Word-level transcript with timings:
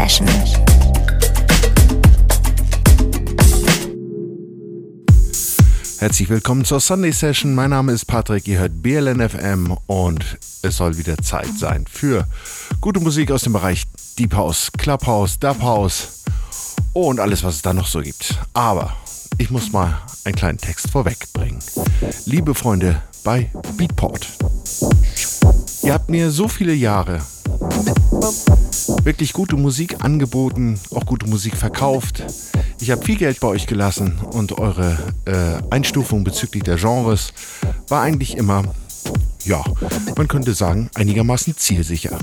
Session. 0.00 0.26
Herzlich 5.98 6.30
willkommen 6.30 6.64
zur 6.64 6.80
Sunday 6.80 7.12
Session. 7.12 7.54
Mein 7.54 7.68
Name 7.68 7.92
ist 7.92 8.06
Patrick, 8.06 8.48
ihr 8.48 8.60
hört 8.60 8.82
BLNFM 8.82 9.76
und 9.86 10.38
es 10.62 10.78
soll 10.78 10.96
wieder 10.96 11.18
Zeit 11.18 11.50
sein 11.58 11.84
für 11.86 12.26
gute 12.80 13.00
Musik 13.00 13.30
aus 13.30 13.42
dem 13.42 13.52
Bereich 13.52 13.84
Deep 14.18 14.32
House, 14.34 14.70
Clubhouse, 14.78 15.38
Dub 15.38 15.60
House 15.60 16.22
und 16.94 17.20
alles, 17.20 17.44
was 17.44 17.56
es 17.56 17.62
da 17.62 17.74
noch 17.74 17.86
so 17.86 18.00
gibt. 18.00 18.38
Aber 18.54 18.96
ich 19.36 19.50
muss 19.50 19.70
mal 19.70 20.00
einen 20.24 20.34
kleinen 20.34 20.58
Text 20.58 20.90
vorwegbringen. 20.90 21.58
Liebe 22.24 22.54
Freunde 22.54 23.02
bei 23.22 23.50
Beatport, 23.76 24.26
ihr 25.82 25.92
habt 25.92 26.08
mir 26.08 26.30
so 26.30 26.48
viele 26.48 26.72
Jahre 26.72 27.20
wirklich 29.04 29.32
gute 29.32 29.56
Musik 29.56 30.04
angeboten, 30.04 30.78
auch 30.94 31.06
gute 31.06 31.26
Musik 31.26 31.56
verkauft. 31.56 32.24
Ich 32.80 32.90
habe 32.90 33.04
viel 33.04 33.16
Geld 33.16 33.40
bei 33.40 33.48
euch 33.48 33.66
gelassen 33.66 34.18
und 34.32 34.58
eure 34.58 34.98
äh, 35.24 35.62
Einstufung 35.70 36.24
bezüglich 36.24 36.62
der 36.64 36.76
Genres 36.76 37.32
war 37.88 38.02
eigentlich 38.02 38.36
immer, 38.36 38.64
ja, 39.44 39.64
man 40.16 40.28
könnte 40.28 40.54
sagen, 40.54 40.90
einigermaßen 40.94 41.56
zielsicher. 41.56 42.18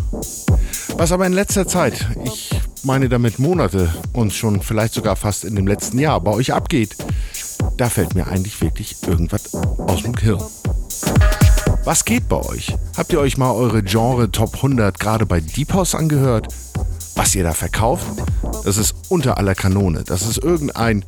Was 0.97 1.11
aber 1.11 1.25
in 1.25 1.33
letzter 1.33 1.67
Zeit, 1.67 2.07
ich 2.23 2.49
meine 2.83 3.09
damit 3.09 3.39
Monate 3.39 3.93
und 4.13 4.33
schon 4.33 4.61
vielleicht 4.61 4.93
sogar 4.93 5.15
fast 5.15 5.45
in 5.45 5.55
dem 5.55 5.67
letzten 5.67 5.99
Jahr 5.99 6.21
bei 6.21 6.31
euch 6.31 6.53
abgeht, 6.53 6.95
da 7.77 7.89
fällt 7.89 8.15
mir 8.15 8.27
eigentlich 8.27 8.61
wirklich 8.61 8.95
irgendwas 9.07 9.53
aus 9.53 10.03
dem 10.03 10.15
Hirn. 10.15 10.43
Was 11.83 12.03
geht 12.03 12.27
bei 12.27 12.37
euch? 12.37 12.75
Habt 12.97 13.13
ihr 13.13 13.19
euch 13.19 13.37
mal 13.37 13.51
eure 13.51 13.81
Genre 13.81 14.29
Top 14.29 14.55
100 14.55 14.99
gerade 14.99 15.25
bei 15.25 15.39
Deep 15.39 15.73
House 15.73 15.95
angehört? 15.95 16.47
Was 17.17 17.33
ihr 17.33 17.43
da 17.43 17.53
verkauft? 17.53 18.05
Das 18.63 18.77
ist 18.77 18.95
unter 19.09 19.37
aller 19.39 19.55
Kanone. 19.55 20.03
Das 20.05 20.21
ist 20.21 20.37
irgendein 20.37 21.03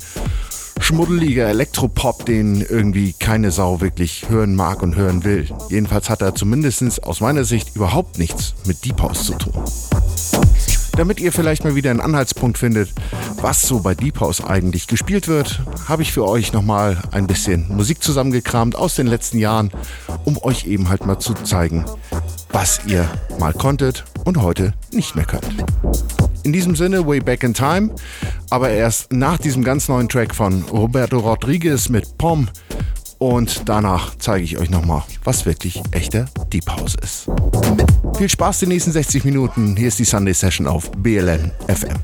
schmuddeliger 0.80 1.48
Elektropop, 1.48 2.26
den 2.26 2.62
irgendwie 2.62 3.12
keine 3.12 3.52
Sau 3.52 3.80
wirklich 3.80 4.28
hören 4.28 4.56
mag 4.56 4.82
und 4.82 4.96
hören 4.96 5.22
will. 5.22 5.48
Jedenfalls 5.68 6.10
hat 6.10 6.20
er 6.20 6.34
zumindest 6.34 7.04
aus 7.04 7.20
meiner 7.20 7.44
Sicht 7.44 7.76
überhaupt 7.76 8.18
nichts 8.18 8.54
mit 8.66 8.84
Deep 8.84 9.00
House 9.00 9.24
zu 9.24 9.34
tun. 9.34 9.52
Damit 10.96 11.20
ihr 11.20 11.32
vielleicht 11.32 11.62
mal 11.62 11.76
wieder 11.76 11.92
einen 11.92 12.00
Anhaltspunkt 12.00 12.58
findet, 12.58 12.92
was 13.40 13.62
so 13.62 13.78
bei 13.78 13.94
Deep 13.94 14.18
House 14.18 14.42
eigentlich 14.42 14.88
gespielt 14.88 15.28
wird, 15.28 15.62
habe 15.86 16.02
ich 16.02 16.12
für 16.12 16.26
euch 16.26 16.52
nochmal 16.52 17.00
ein 17.12 17.28
bisschen 17.28 17.68
Musik 17.68 18.02
zusammengekramt 18.02 18.74
aus 18.74 18.96
den 18.96 19.06
letzten 19.06 19.38
Jahren, 19.38 19.70
um 20.24 20.36
euch 20.42 20.66
eben 20.66 20.88
halt 20.88 21.06
mal 21.06 21.20
zu 21.20 21.34
zeigen, 21.34 21.84
was 22.52 22.80
ihr 22.86 23.08
mal 23.38 23.52
konntet 23.52 24.04
und 24.24 24.40
heute 24.42 24.74
nicht 24.92 25.16
mehr 25.16 25.24
könnt. 25.24 25.64
In 26.42 26.52
diesem 26.52 26.74
Sinne, 26.74 27.06
Way 27.06 27.20
Back 27.20 27.42
in 27.42 27.54
Time, 27.54 27.90
aber 28.48 28.70
erst 28.70 29.12
nach 29.12 29.38
diesem 29.38 29.62
ganz 29.62 29.88
neuen 29.88 30.08
Track 30.08 30.34
von 30.34 30.62
Roberto 30.64 31.18
Rodriguez 31.18 31.88
mit 31.88 32.16
Pom 32.18 32.48
und 33.18 33.68
danach 33.68 34.14
zeige 34.18 34.44
ich 34.44 34.56
euch 34.58 34.70
nochmal, 34.70 35.02
was 35.24 35.44
wirklich 35.44 35.82
echter 35.90 36.26
Deep 36.52 36.70
House 36.70 36.96
ist. 37.02 37.28
Viel 38.16 38.28
Spaß 38.28 38.60
die 38.60 38.66
nächsten 38.66 38.92
60 38.92 39.24
Minuten. 39.24 39.76
Hier 39.76 39.88
ist 39.88 39.98
die 39.98 40.04
Sunday 40.04 40.32
Session 40.32 40.66
auf 40.66 40.90
BLN 40.92 41.52
FM. 41.68 41.98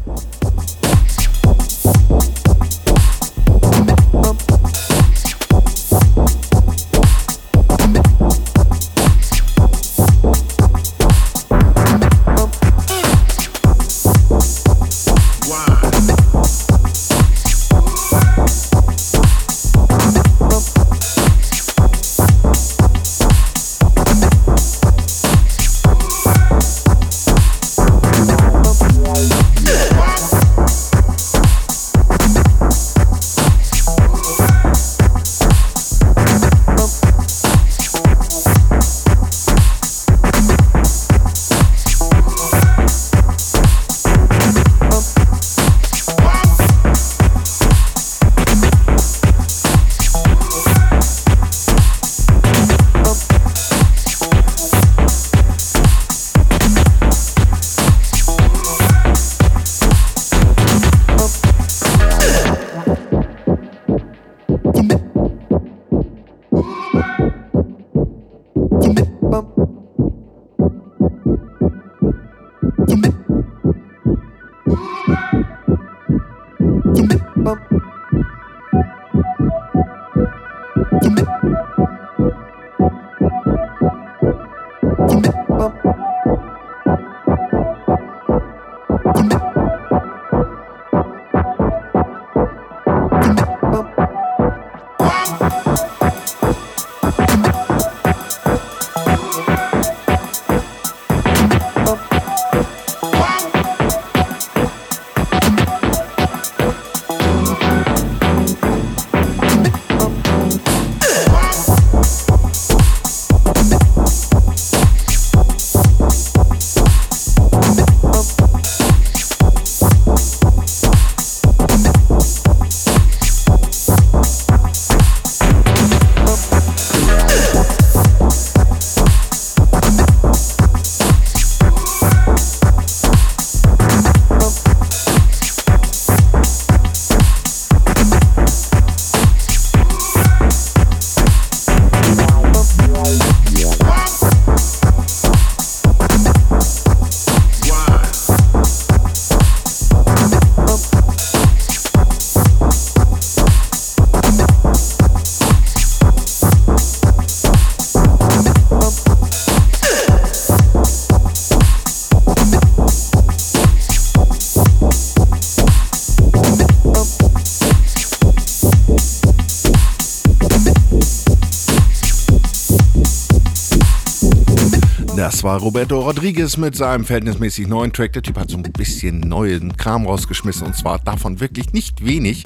Roberto 175.56 176.00
Rodriguez 176.00 176.56
mit 176.56 176.76
seinem 176.76 177.04
verhältnismäßig 177.04 177.66
neuen 177.66 177.92
Track. 177.92 178.12
Der 178.12 178.22
Typ 178.22 178.38
hat 178.38 178.50
so 178.50 178.56
ein 178.56 178.62
bisschen 178.62 179.20
neuen 179.20 179.76
Kram 179.76 180.06
rausgeschmissen 180.06 180.66
und 180.66 180.76
zwar 180.76 180.98
davon 180.98 181.40
wirklich 181.40 181.72
nicht 181.72 182.04
wenig. 182.04 182.44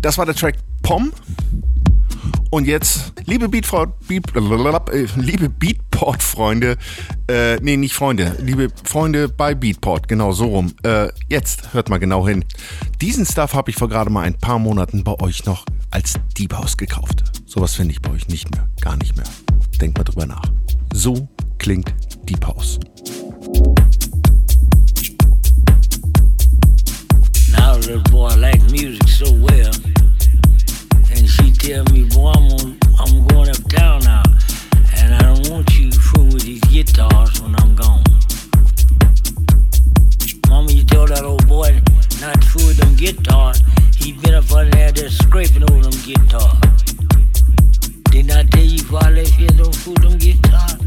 Das 0.00 0.18
war 0.18 0.26
der 0.26 0.34
Track 0.34 0.56
Pom. 0.82 1.12
Und 2.50 2.66
jetzt, 2.66 3.12
liebe, 3.26 3.48
Beat, 3.48 3.66
liebe 5.16 5.48
Beatport-Freunde, 5.48 6.76
Äh, 7.30 7.56
nee, 7.60 7.76
nicht 7.76 7.92
Freunde. 7.94 8.36
Liebe 8.40 8.68
Freunde 8.84 9.28
bei 9.28 9.54
Beatport, 9.54 10.08
genau 10.08 10.32
so 10.32 10.46
rum. 10.46 10.72
Äh, 10.82 11.08
jetzt 11.28 11.74
hört 11.74 11.90
mal 11.90 11.98
genau 11.98 12.26
hin. 12.26 12.44
Diesen 13.02 13.26
Stuff 13.26 13.52
habe 13.52 13.70
ich 13.70 13.76
vor 13.76 13.88
gerade 13.88 14.10
mal 14.10 14.22
ein 14.22 14.38
paar 14.38 14.58
Monaten 14.58 15.04
bei 15.04 15.12
euch 15.20 15.44
noch 15.44 15.66
als 15.90 16.14
Deep 16.38 16.54
House 16.54 16.78
gekauft. 16.78 17.24
Sowas 17.44 17.74
finde 17.74 17.92
ich 17.92 18.00
bei 18.00 18.10
euch 18.10 18.28
nicht 18.28 18.50
mehr. 18.50 18.66
Gar 18.80 18.96
nicht 18.96 19.14
mehr. 19.16 19.26
Denkt 19.78 19.98
mal 19.98 20.04
drüber 20.04 20.24
nach. 20.26 20.50
So 20.94 21.28
klingt 21.58 21.92
Deep 22.28 22.44
House. 22.44 22.78
Now 27.56 27.72
the 27.80 28.04
boy 28.12 28.36
like 28.36 28.60
music 28.70 29.08
so 29.08 29.32
well. 29.32 29.72
And 31.08 31.26
she 31.26 31.50
tell 31.52 31.84
me, 31.84 32.04
boy, 32.04 32.32
I'm, 32.36 32.52
on, 32.52 32.78
I'm 33.00 33.26
going 33.28 33.48
uptown 33.48 34.04
now. 34.04 34.22
And 34.98 35.14
I 35.14 35.22
don't 35.22 35.48
want 35.48 35.78
you 35.78 35.90
fooling 35.90 36.34
with 36.34 36.42
these 36.42 36.60
guitars 36.64 37.40
when 37.40 37.56
I'm 37.56 37.74
gone. 37.74 38.04
Mama, 40.50 40.70
you 40.70 40.84
told 40.84 41.08
that 41.08 41.24
old 41.24 41.48
boy 41.48 41.80
not 42.20 42.42
to 42.42 42.46
fool 42.46 42.66
with 42.66 42.76
them 42.76 42.94
guitars. 42.96 43.62
He 43.96 44.12
been 44.12 44.34
up 44.34 44.52
on 44.52 44.68
there 44.68 44.92
just 44.92 45.16
scraping 45.22 45.62
over 45.62 45.80
them 45.80 45.98
guitars. 46.04 46.60
Didn't 48.10 48.32
I 48.32 48.42
tell 48.42 48.64
you 48.64 48.82
before 48.82 49.02
I 49.02 49.10
left 49.12 49.30
here, 49.30 49.48
don't 49.48 49.74
fool 49.74 49.94
them 49.94 50.18
guitars? 50.18 50.77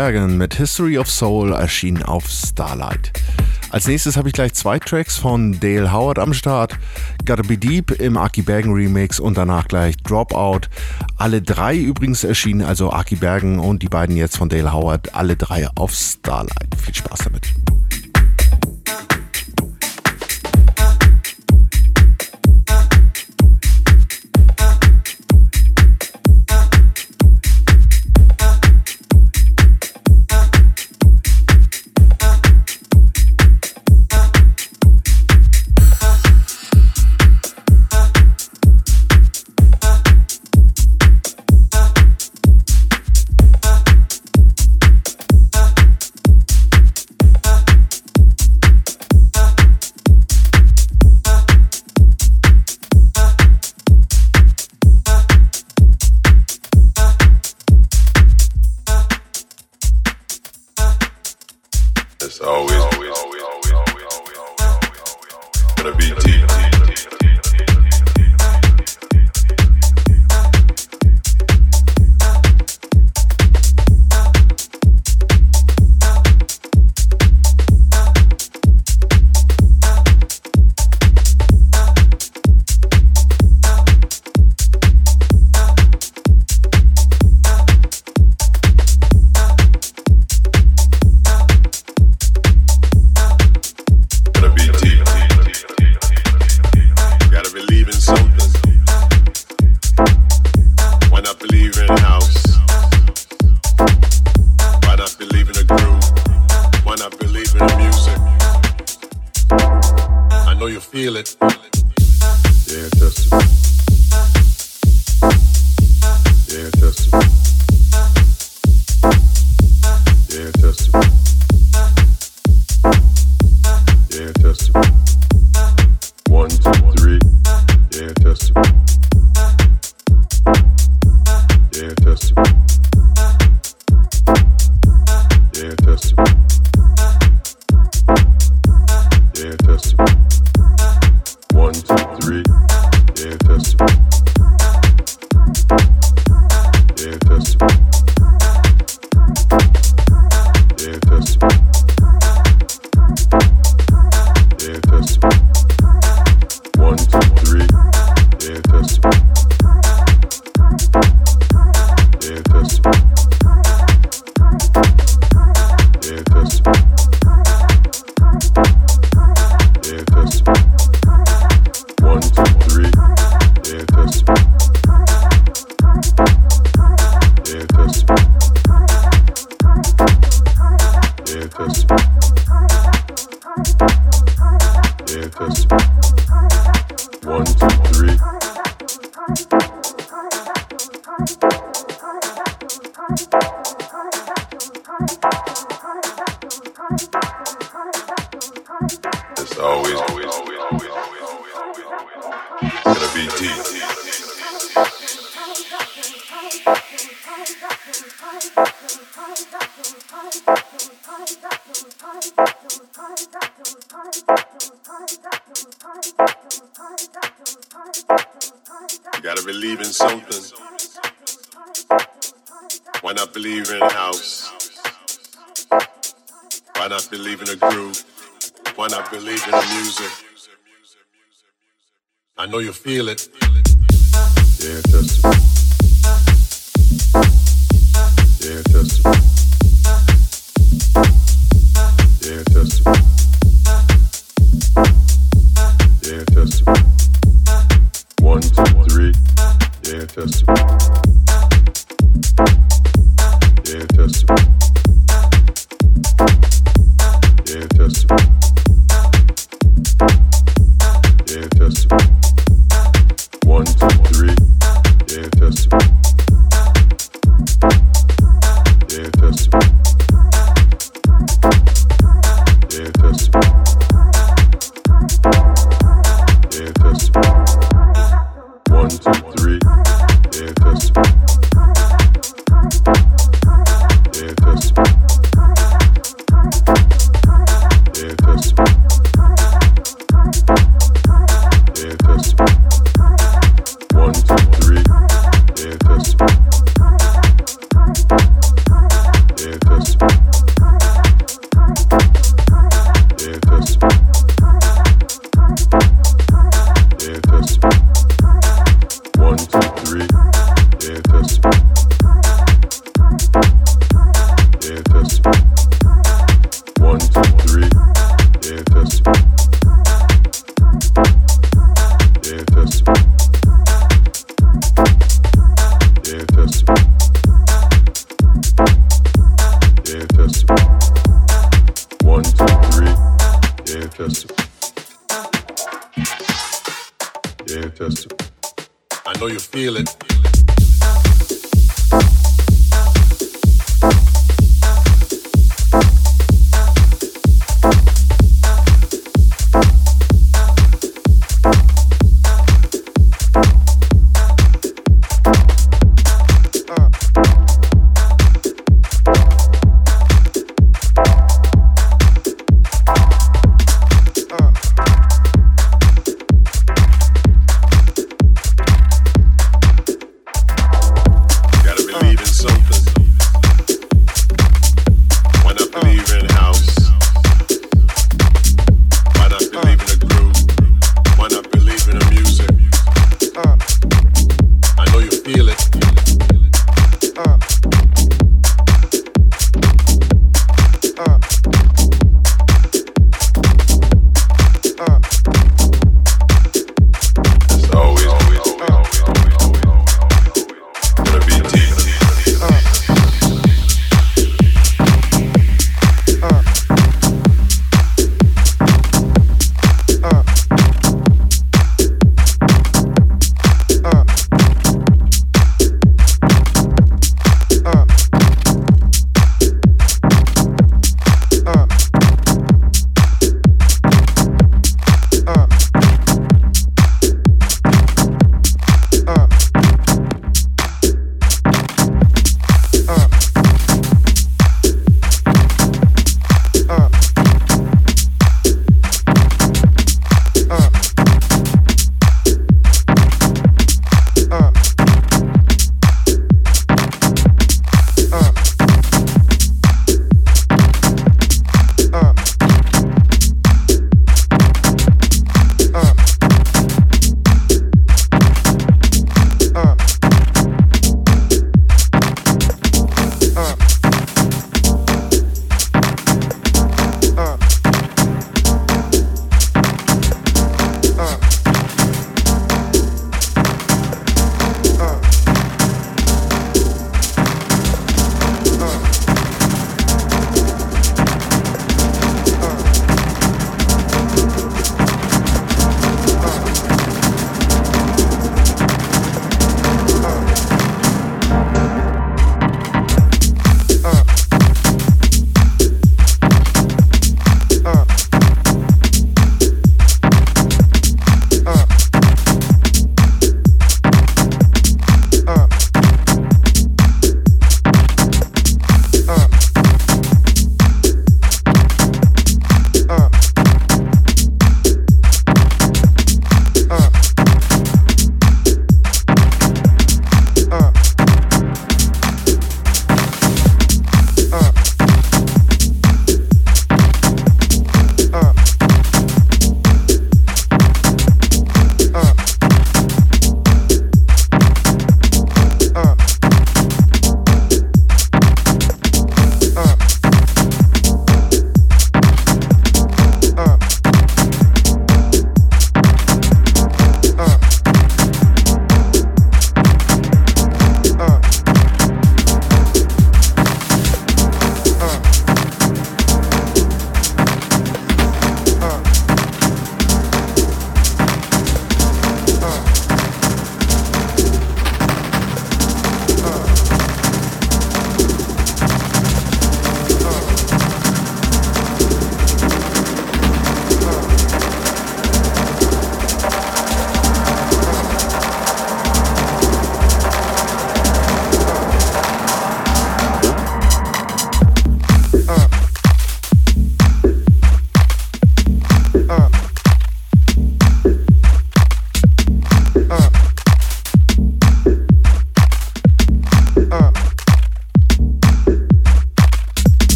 Bergen 0.00 0.38
mit 0.38 0.54
History 0.54 0.96
of 0.96 1.10
Soul 1.10 1.52
erschien 1.52 2.02
auf 2.02 2.26
Starlight. 2.26 3.12
Als 3.68 3.86
nächstes 3.86 4.16
habe 4.16 4.28
ich 4.28 4.32
gleich 4.32 4.54
zwei 4.54 4.78
Tracks 4.78 5.18
von 5.18 5.60
Dale 5.60 5.92
Howard 5.92 6.18
am 6.18 6.32
Start. 6.32 6.78
Gotta 7.26 7.42
Be 7.42 7.58
Deep 7.58 7.90
im 8.00 8.16
Aki 8.16 8.40
Bergen 8.40 8.72
Remix 8.72 9.20
und 9.20 9.36
danach 9.36 9.68
gleich 9.68 9.98
Dropout. 9.98 10.70
Alle 11.18 11.42
drei 11.42 11.76
übrigens 11.76 12.24
erschienen, 12.24 12.62
also 12.62 12.90
Aki 12.90 13.16
Bergen 13.16 13.58
und 13.58 13.82
die 13.82 13.90
beiden 13.90 14.16
jetzt 14.16 14.38
von 14.38 14.48
Dale 14.48 14.72
Howard, 14.72 15.14
alle 15.14 15.36
drei 15.36 15.68
auf 15.74 15.92
Starlight. 15.92 16.69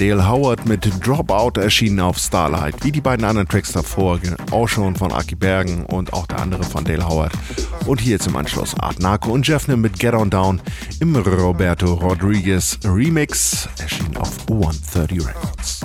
Dale 0.00 0.26
Howard 0.26 0.64
mit 0.64 0.90
Dropout 1.06 1.60
erschienen 1.60 2.00
auf 2.00 2.16
Starlight. 2.16 2.74
Wie 2.82 2.90
die 2.90 3.02
beiden 3.02 3.22
anderen 3.26 3.46
Tracks 3.46 3.72
davor, 3.72 4.18
auch 4.50 4.66
schon 4.66 4.96
von 4.96 5.12
Aki 5.12 5.34
Bergen 5.34 5.84
und 5.84 6.14
auch 6.14 6.26
der 6.26 6.38
andere 6.38 6.62
von 6.62 6.84
Dale 6.84 7.06
Howard. 7.06 7.32
Und 7.84 8.00
hier 8.00 8.12
jetzt 8.12 8.26
im 8.26 8.34
Anschluss 8.34 8.74
Art 8.80 8.98
Narco 8.98 9.30
und 9.30 9.46
Jeffner 9.46 9.76
mit 9.76 9.98
Get 9.98 10.14
On 10.14 10.30
Down 10.30 10.62
im 11.00 11.14
Roberto 11.14 11.92
Rodriguez 11.92 12.78
Remix, 12.82 13.68
erschienen 13.78 14.16
auf 14.16 14.30
130 14.48 15.18
Records. 15.18 15.80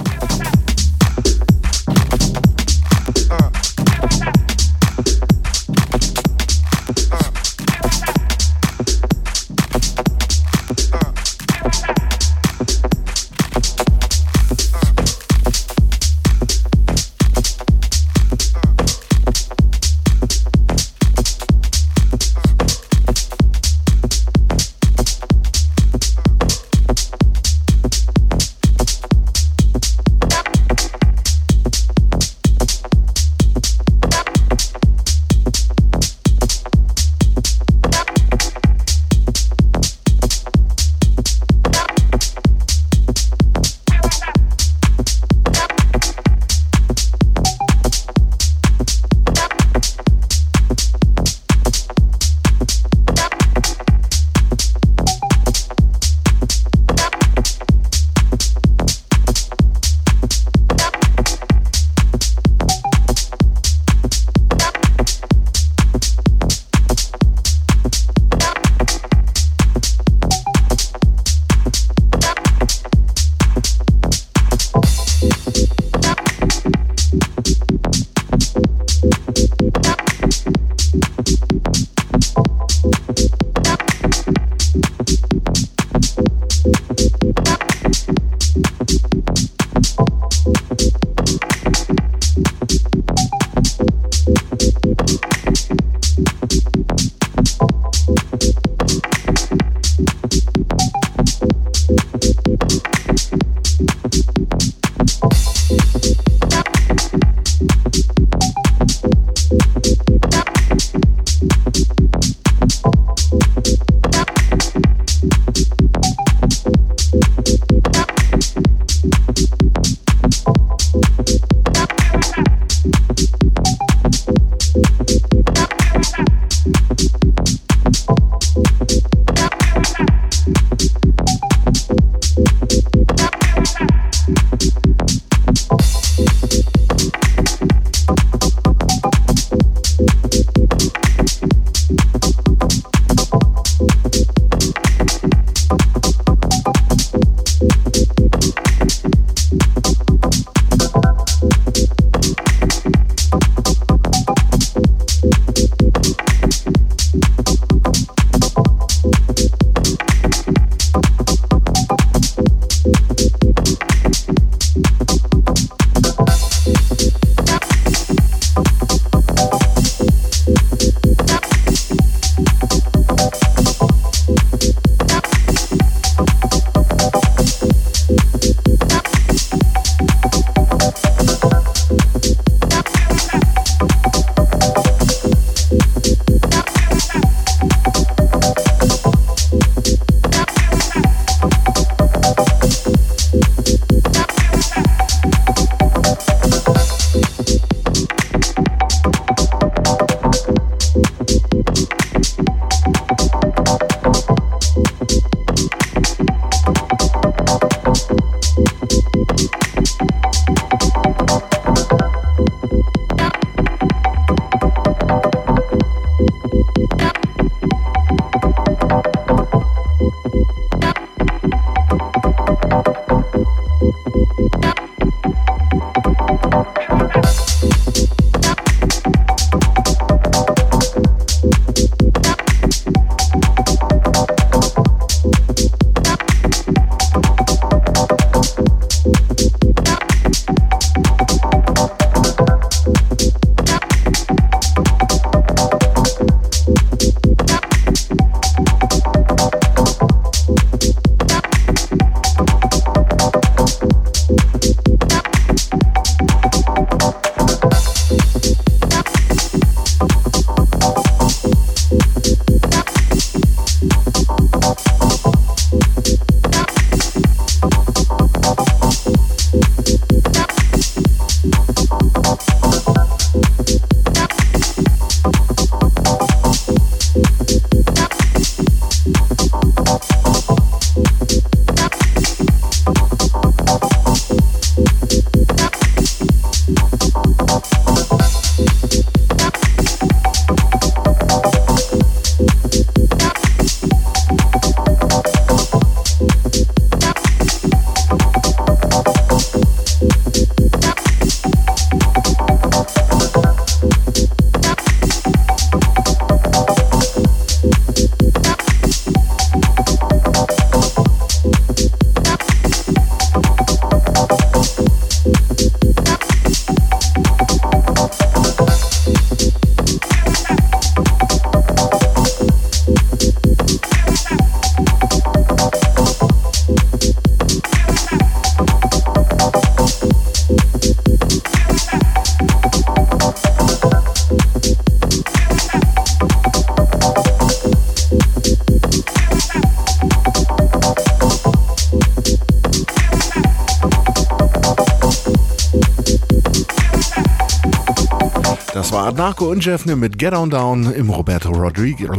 Narco 349.14 349.52
und 349.52 349.64
Jeffne 349.64 349.96
mit 349.96 350.18
Get 350.18 350.34
On 350.34 350.50
Down 350.50 350.92
im 350.92 351.10
Roberto 351.10 351.52
Rodriguez 351.52 352.10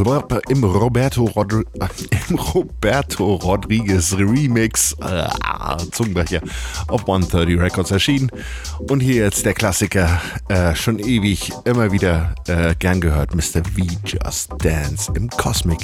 im 0.47 0.63
Roberto 0.63 1.25
Rodri 1.25 1.63
im 2.29 2.35
Roberto 2.37 3.35
Rodriguez 3.35 4.13
Remix 4.13 4.95
äh, 5.01 5.27
Zungenbrecher 5.91 6.39
auf 6.87 7.01
130 7.01 7.59
Records 7.59 7.91
erschienen 7.91 8.31
und 8.89 9.01
hier 9.01 9.15
jetzt 9.15 9.45
der 9.45 9.53
Klassiker 9.53 10.21
äh, 10.47 10.75
schon 10.75 10.99
ewig 10.99 11.51
immer 11.65 11.91
wieder 11.91 12.33
äh, 12.47 12.73
gern 12.79 13.01
gehört 13.01 13.35
Mr. 13.35 13.63
V 13.63 13.83
Just 14.05 14.51
Dance 14.59 15.11
im 15.13 15.29
Cosmic 15.29 15.79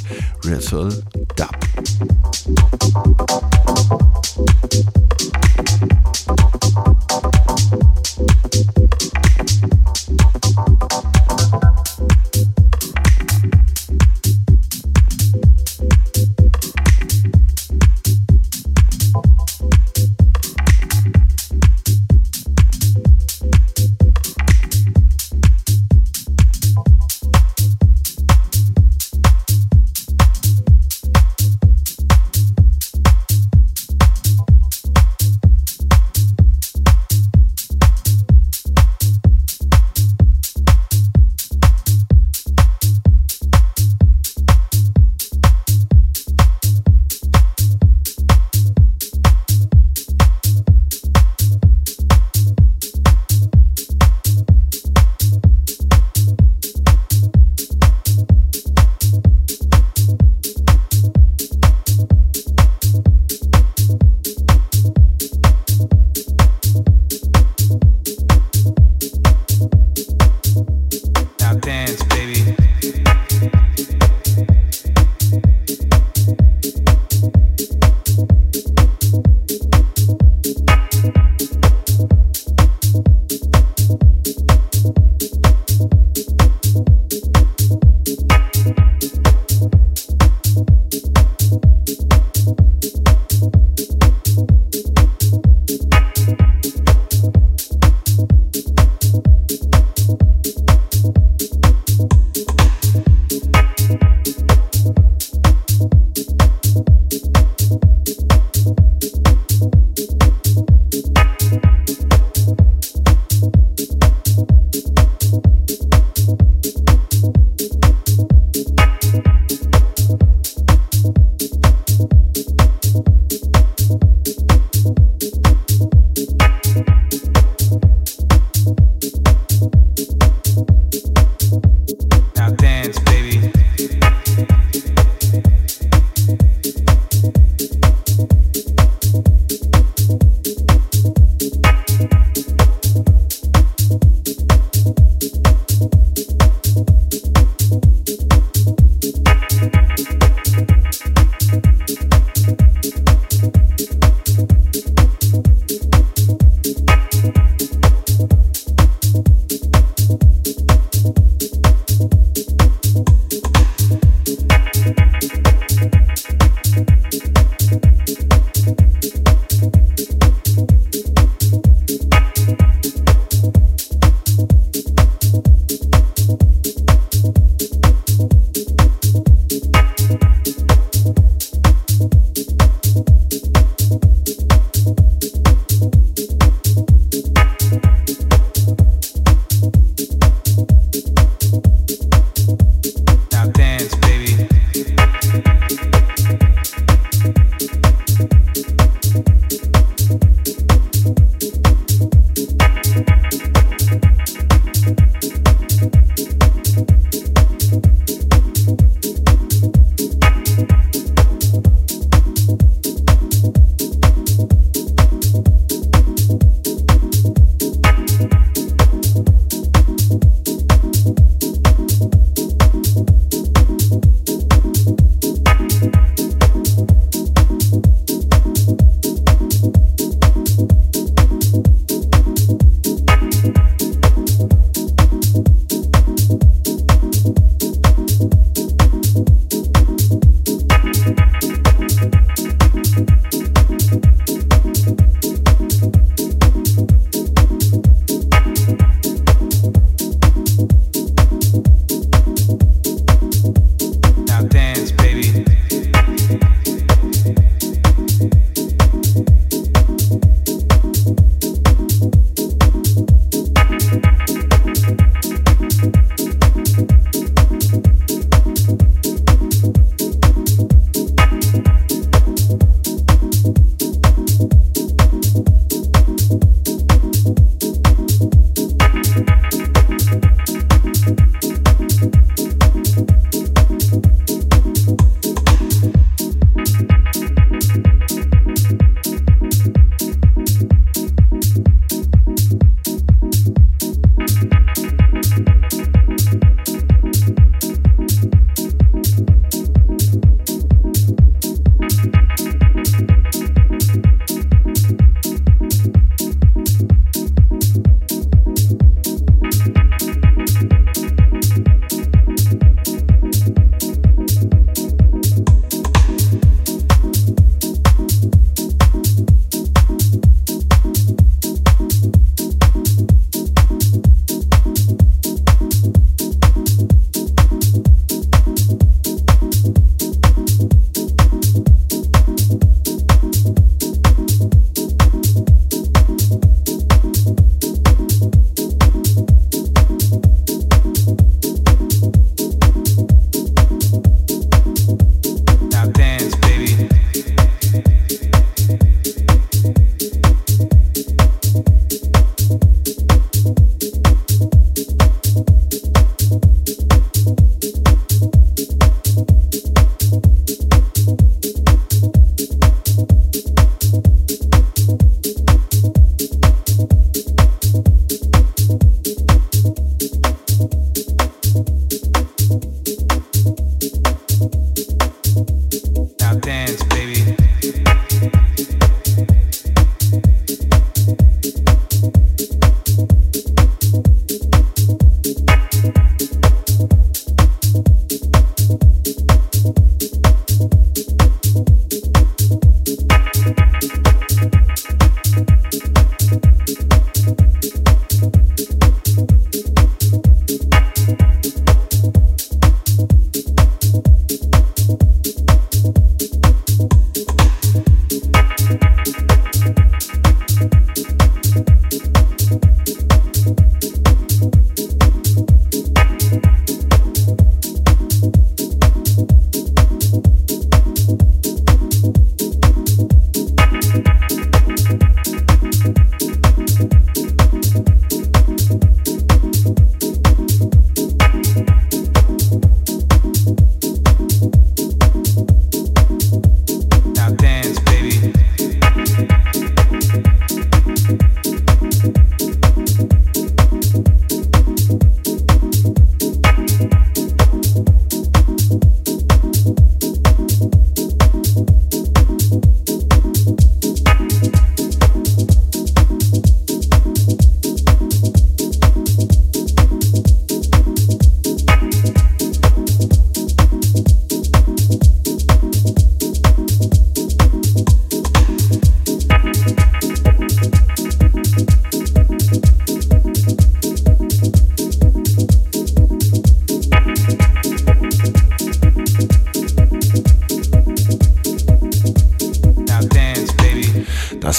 Ritual 0.45 1.03
Dub. 1.35 1.57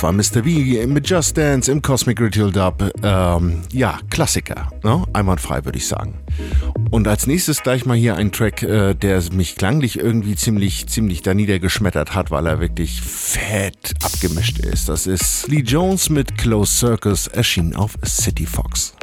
War 0.04 0.12
Mr. 0.12 0.42
B 0.42 0.86
mit 0.86 1.08
Just 1.08 1.38
Dance 1.38 1.72
im 1.72 1.80
Cosmic 1.80 2.20
Ritual 2.20 2.52
Dub. 2.52 2.92
Ähm, 3.02 3.62
ja, 3.72 3.98
Klassiker. 4.10 4.70
Ne? 4.82 5.02
Einwandfrei, 5.14 5.64
würde 5.64 5.78
ich 5.78 5.88
sagen. 5.88 6.18
Und 6.90 7.08
als 7.08 7.26
nächstes 7.26 7.62
gleich 7.62 7.86
mal 7.86 7.96
hier 7.96 8.14
ein 8.16 8.30
Track, 8.30 8.62
äh, 8.62 8.92
der 8.92 9.22
mich 9.32 9.56
klanglich 9.56 9.98
irgendwie 9.98 10.36
ziemlich, 10.36 10.88
ziemlich 10.88 11.22
da 11.22 11.32
niedergeschmettert 11.32 12.14
hat, 12.14 12.30
weil 12.30 12.46
er 12.46 12.60
wirklich 12.60 13.00
fett 13.00 13.94
abgemischt 14.02 14.58
ist. 14.58 14.90
Das 14.90 15.06
ist 15.06 15.48
Lee 15.48 15.62
Jones 15.62 16.10
mit 16.10 16.36
Close 16.36 16.70
Circus, 16.70 17.26
erschienen 17.28 17.74
auf 17.74 17.96
City 18.04 18.44
Fox. 18.44 18.94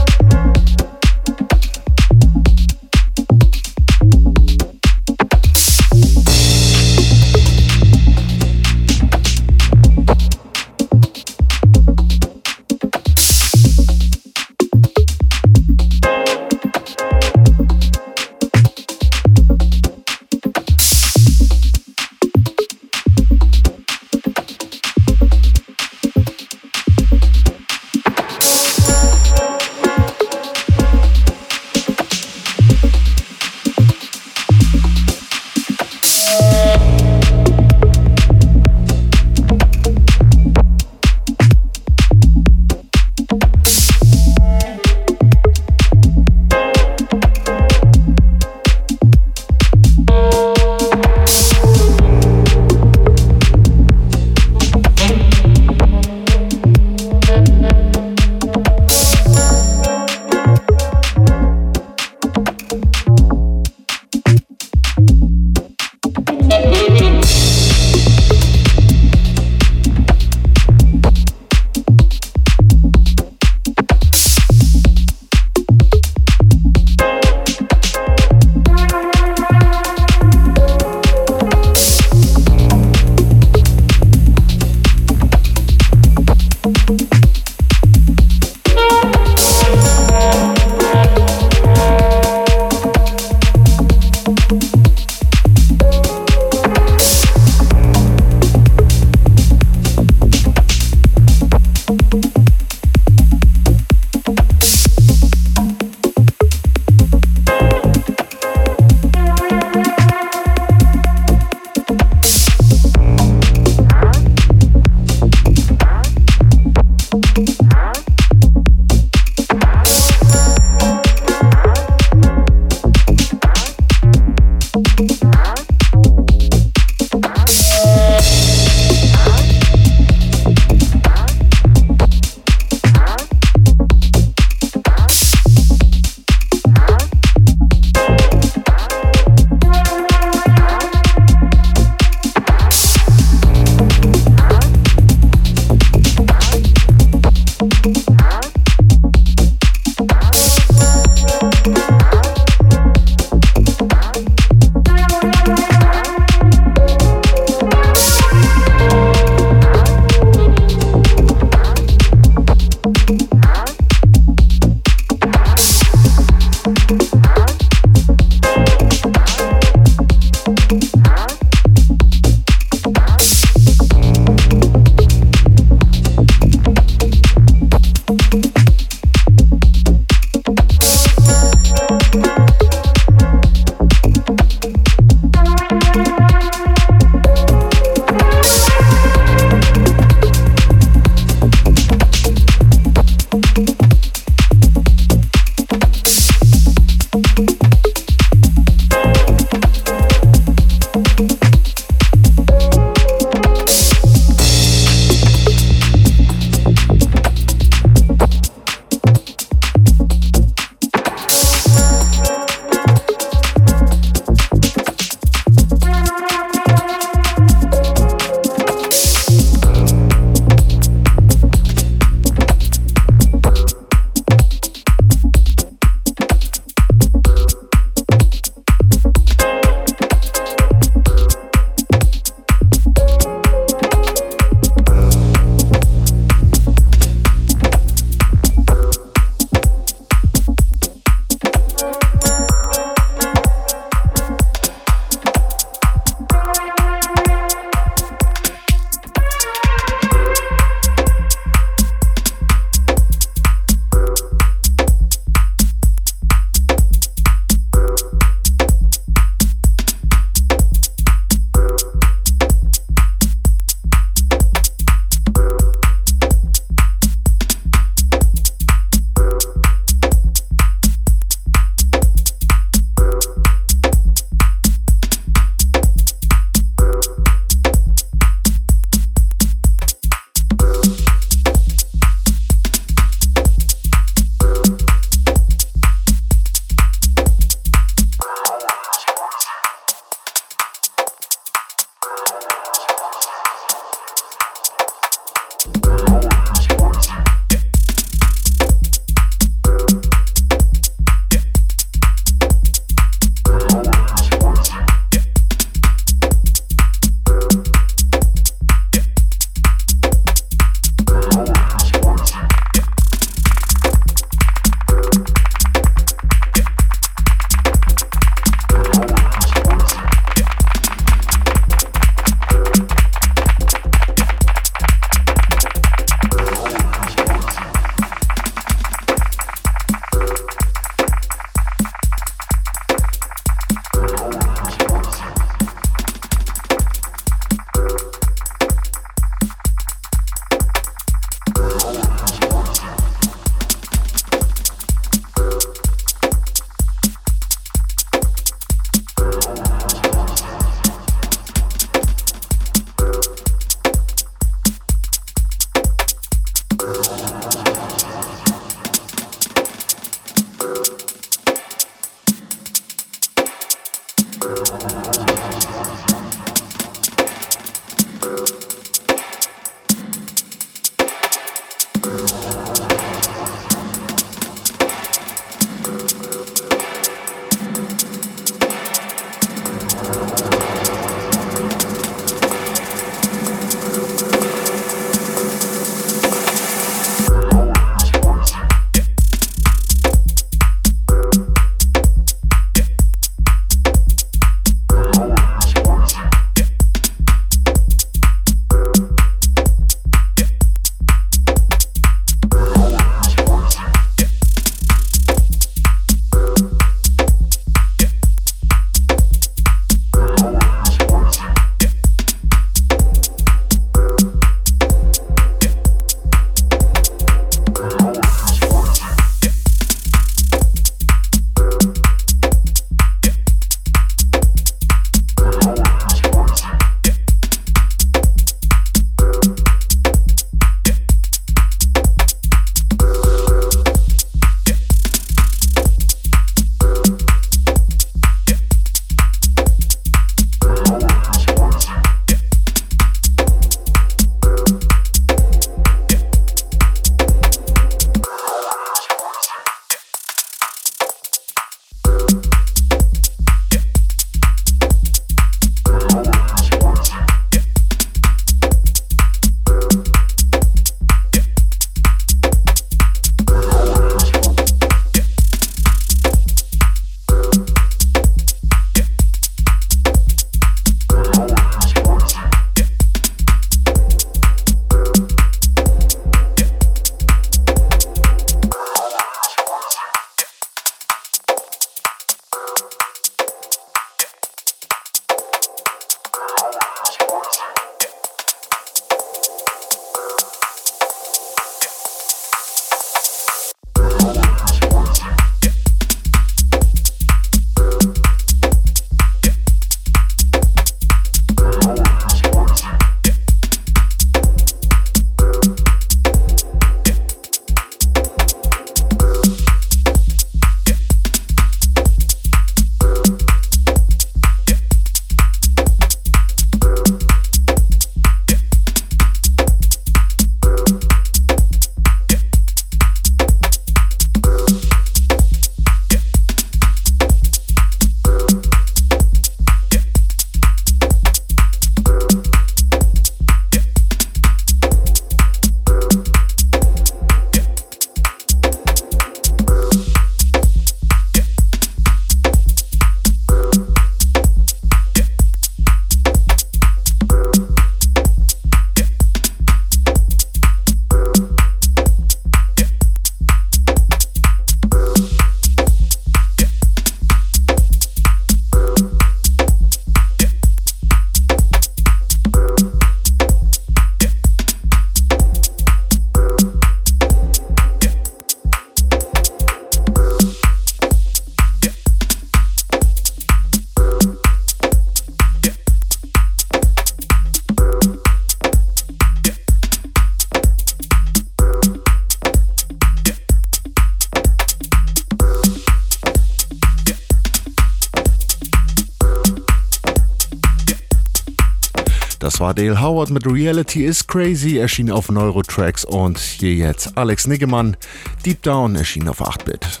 Das 592.56 592.60
war 592.62 592.72
Dale 592.72 593.02
Howard 593.02 593.28
mit 593.28 593.46
Reality 593.46 594.06
is 594.06 594.26
Crazy, 594.26 594.78
erschien 594.78 595.10
auf 595.10 595.28
Neurotracks 595.28 596.06
und 596.06 596.38
hier 596.38 596.72
jetzt 596.72 597.14
Alex 597.18 597.46
Niggemann, 597.46 597.98
Deep 598.46 598.62
Down 598.62 598.96
erschien 598.96 599.28
auf 599.28 599.42
8-Bit. 599.42 600.00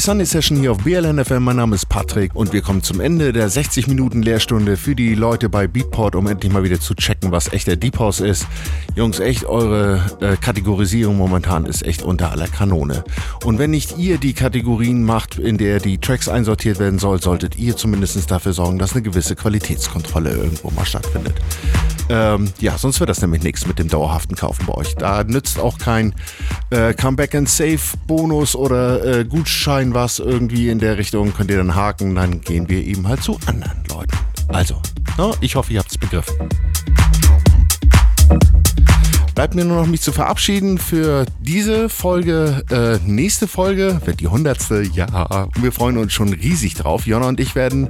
Sunday 0.00 0.24
Session 0.24 0.56
hier 0.56 0.72
auf 0.72 0.78
BLN 0.78 1.22
FM. 1.22 1.44
Mein 1.44 1.56
Name 1.56 1.74
ist 1.74 1.86
Patrick 1.86 2.34
und 2.34 2.54
wir 2.54 2.62
kommen 2.62 2.82
zum 2.82 3.00
Ende 3.00 3.34
der 3.34 3.50
60 3.50 3.86
Minuten 3.86 4.22
Lehrstunde 4.22 4.78
für 4.78 4.94
die 4.94 5.14
Leute 5.14 5.50
bei 5.50 5.66
Beatport, 5.66 6.14
um 6.14 6.26
endlich 6.26 6.50
mal 6.50 6.62
wieder 6.62 6.80
zu 6.80 6.94
checken, 6.94 7.32
was 7.32 7.52
echter 7.52 7.76
Deep 7.76 7.98
House 7.98 8.20
ist. 8.20 8.46
Jungs, 8.94 9.20
echt, 9.20 9.44
eure 9.44 10.00
äh, 10.20 10.36
Kategorisierung 10.36 11.18
momentan 11.18 11.66
ist 11.66 11.84
echt 11.84 12.02
unter 12.02 12.30
aller 12.30 12.48
Kanone. 12.48 13.04
Und 13.44 13.58
wenn 13.58 13.72
nicht 13.72 13.98
ihr 13.98 14.16
die 14.16 14.32
Kategorien 14.32 15.04
macht, 15.04 15.38
in 15.38 15.58
der 15.58 15.80
die 15.80 15.98
Tracks 15.98 16.28
einsortiert 16.28 16.78
werden 16.78 16.98
soll, 16.98 17.20
solltet 17.20 17.58
ihr 17.58 17.76
zumindest 17.76 18.30
dafür 18.30 18.54
sorgen, 18.54 18.78
dass 18.78 18.92
eine 18.92 19.02
gewisse 19.02 19.36
Qualitätskontrolle 19.36 20.30
irgendwo 20.30 20.70
mal 20.70 20.86
stattfindet. 20.86 21.34
Ähm, 22.08 22.50
ja, 22.58 22.76
sonst 22.76 22.98
wird 23.00 23.10
das 23.10 23.20
nämlich 23.20 23.42
nichts 23.42 23.66
mit 23.66 23.78
dem 23.78 23.88
dauerhaften 23.88 24.34
Kaufen 24.34 24.66
bei 24.66 24.74
euch. 24.74 24.96
Da 24.96 25.22
nützt 25.24 25.60
auch 25.60 25.78
kein 25.78 26.14
äh, 26.70 26.94
Comeback 26.94 27.34
and 27.34 27.48
Save 27.48 27.80
Bonus 28.06 28.56
oder 28.56 29.04
äh, 29.04 29.24
Gutschein 29.24 29.94
was 29.94 30.18
irgendwie 30.18 30.68
in 30.68 30.78
der 30.78 30.98
Richtung. 30.98 31.32
Könnt 31.34 31.50
ihr 31.50 31.58
dann 31.58 31.74
haken, 31.74 32.14
dann 32.14 32.40
gehen 32.40 32.68
wir 32.68 32.84
eben 32.84 33.06
halt 33.06 33.22
zu 33.22 33.38
anderen 33.46 33.82
Leuten. 33.88 34.16
Also, 34.48 34.80
no, 35.16 35.30
ne, 35.30 35.34
ich 35.40 35.54
hoffe, 35.54 35.72
ihr 35.72 35.78
habt 35.78 35.90
es 35.90 35.98
begriffen. 35.98 36.34
Bleibt 39.40 39.54
mir 39.54 39.64
nur 39.64 39.78
noch 39.78 39.86
mich 39.86 40.02
zu 40.02 40.12
verabschieden 40.12 40.76
für 40.76 41.24
diese 41.40 41.88
Folge. 41.88 42.62
Äh, 42.70 42.98
nächste 43.10 43.48
Folge 43.48 43.98
wird 44.04 44.20
die 44.20 44.28
hundertste. 44.28 44.82
Ja, 44.82 45.48
wir 45.58 45.72
freuen 45.72 45.96
uns 45.96 46.12
schon 46.12 46.34
riesig 46.34 46.74
drauf. 46.74 47.06
Jonna 47.06 47.26
und 47.26 47.40
ich 47.40 47.54
werden, 47.54 47.88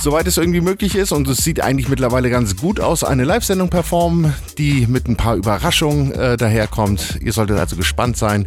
soweit 0.00 0.28
es 0.28 0.36
irgendwie 0.36 0.60
möglich 0.60 0.94
ist, 0.94 1.10
und 1.10 1.26
es 1.26 1.38
sieht 1.38 1.60
eigentlich 1.60 1.88
mittlerweile 1.88 2.30
ganz 2.30 2.54
gut 2.54 2.78
aus, 2.78 3.02
eine 3.02 3.24
Live-Sendung 3.24 3.70
performen, 3.70 4.34
die 4.56 4.86
mit 4.86 5.08
ein 5.08 5.16
paar 5.16 5.34
Überraschungen 5.34 6.12
äh, 6.12 6.36
daherkommt. 6.36 7.18
Ihr 7.20 7.32
solltet 7.32 7.58
also 7.58 7.74
gespannt 7.74 8.16
sein. 8.16 8.46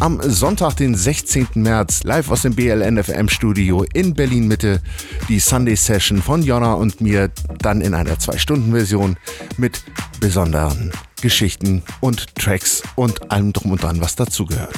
Am 0.00 0.18
Sonntag, 0.22 0.76
den 0.76 0.94
16. 0.94 1.48
März, 1.56 2.04
live 2.04 2.30
aus 2.30 2.40
dem 2.40 2.54
BLNFM 2.54 3.28
Studio 3.28 3.84
in 3.92 4.14
Berlin 4.14 4.48
Mitte, 4.48 4.80
die 5.28 5.40
Sunday 5.40 5.76
Session 5.76 6.22
von 6.22 6.42
Jonna 6.42 6.72
und 6.72 7.02
mir, 7.02 7.30
dann 7.58 7.82
in 7.82 7.92
einer 7.92 8.14
2-Stunden-Version 8.14 9.18
mit 9.58 9.82
besonderen 10.20 10.90
Geschichten 11.22 11.82
und 12.00 12.34
Tracks 12.34 12.82
und 12.96 13.30
allem 13.30 13.54
drum 13.54 13.72
und 13.72 13.82
dran, 13.82 14.00
was 14.00 14.16
dazugehört. 14.16 14.74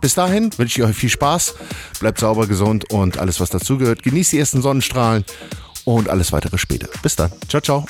Bis 0.00 0.14
dahin 0.14 0.56
wünsche 0.56 0.80
ich 0.80 0.86
euch 0.86 0.96
viel 0.96 1.10
Spaß, 1.10 1.54
bleibt 1.98 2.20
sauber, 2.20 2.46
gesund 2.46 2.90
und 2.92 3.18
alles, 3.18 3.40
was 3.40 3.50
dazugehört. 3.50 4.02
Genießt 4.02 4.32
die 4.32 4.38
ersten 4.38 4.62
Sonnenstrahlen 4.62 5.24
und 5.84 6.08
alles 6.08 6.32
weitere 6.32 6.58
später. 6.58 6.88
Bis 7.02 7.16
dann. 7.16 7.32
Ciao, 7.48 7.60
ciao. 7.60 7.86